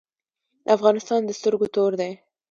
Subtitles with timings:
[0.75, 2.11] افغانستان د سترګو تور دی